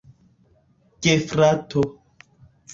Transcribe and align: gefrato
gefrato 1.03 1.83